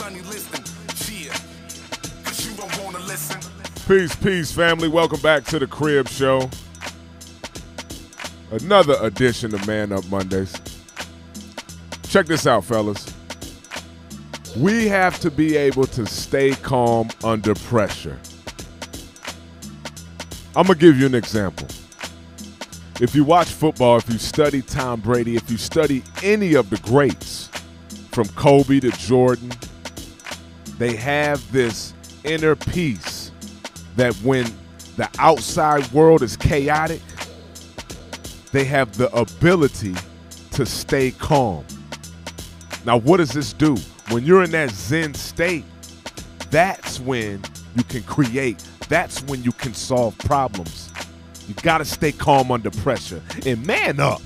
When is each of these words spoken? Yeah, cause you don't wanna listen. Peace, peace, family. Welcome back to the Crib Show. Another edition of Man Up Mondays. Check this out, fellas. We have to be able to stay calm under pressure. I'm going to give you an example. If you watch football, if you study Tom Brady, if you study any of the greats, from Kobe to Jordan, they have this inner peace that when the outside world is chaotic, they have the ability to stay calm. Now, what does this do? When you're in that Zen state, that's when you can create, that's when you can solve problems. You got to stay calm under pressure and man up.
Yeah, 0.00 1.32
cause 2.24 2.46
you 2.46 2.56
don't 2.56 2.82
wanna 2.82 2.98
listen. 3.00 3.40
Peace, 3.86 4.14
peace, 4.16 4.50
family. 4.50 4.88
Welcome 4.88 5.20
back 5.20 5.44
to 5.44 5.58
the 5.58 5.66
Crib 5.66 6.08
Show. 6.08 6.50
Another 8.50 8.96
edition 9.00 9.54
of 9.54 9.66
Man 9.66 9.92
Up 9.92 10.06
Mondays. 10.08 10.52
Check 12.04 12.26
this 12.26 12.46
out, 12.46 12.64
fellas. 12.64 13.06
We 14.56 14.88
have 14.88 15.20
to 15.20 15.30
be 15.30 15.56
able 15.56 15.86
to 15.88 16.06
stay 16.06 16.52
calm 16.52 17.08
under 17.22 17.54
pressure. 17.54 18.18
I'm 20.56 20.66
going 20.66 20.78
to 20.78 20.86
give 20.86 20.98
you 20.98 21.06
an 21.06 21.14
example. 21.14 21.68
If 23.00 23.14
you 23.14 23.24
watch 23.24 23.48
football, 23.48 23.96
if 23.96 24.08
you 24.08 24.18
study 24.18 24.62
Tom 24.62 25.00
Brady, 25.00 25.34
if 25.34 25.50
you 25.50 25.56
study 25.56 26.04
any 26.22 26.54
of 26.54 26.70
the 26.70 26.76
greats, 26.78 27.50
from 28.14 28.28
Kobe 28.28 28.78
to 28.78 28.92
Jordan, 28.92 29.50
they 30.78 30.96
have 30.96 31.50
this 31.52 31.94
inner 32.24 32.56
peace 32.56 33.30
that 33.96 34.14
when 34.16 34.46
the 34.96 35.08
outside 35.18 35.90
world 35.92 36.22
is 36.22 36.36
chaotic, 36.36 37.00
they 38.52 38.64
have 38.64 38.96
the 38.96 39.12
ability 39.14 39.94
to 40.52 40.64
stay 40.64 41.10
calm. 41.12 41.64
Now, 42.84 42.98
what 42.98 43.16
does 43.16 43.30
this 43.30 43.52
do? 43.52 43.76
When 44.10 44.24
you're 44.24 44.44
in 44.44 44.50
that 44.50 44.70
Zen 44.70 45.14
state, 45.14 45.64
that's 46.50 47.00
when 47.00 47.42
you 47.74 47.82
can 47.84 48.02
create, 48.04 48.62
that's 48.88 49.22
when 49.22 49.42
you 49.42 49.52
can 49.52 49.74
solve 49.74 50.16
problems. 50.18 50.92
You 51.48 51.54
got 51.54 51.78
to 51.78 51.84
stay 51.84 52.12
calm 52.12 52.52
under 52.52 52.70
pressure 52.70 53.22
and 53.44 53.66
man 53.66 54.00
up. 54.00 54.22